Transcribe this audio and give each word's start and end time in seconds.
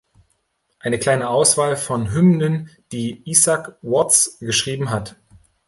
Eine 0.79 0.97
kleine 0.97 1.29
Auswahl 1.29 1.77
von 1.77 2.11
Hymnen, 2.11 2.71
die 2.91 3.21
Isaac 3.29 3.77
Watts 3.83 4.39
geschrieben 4.39 4.89
hat. 4.89 5.15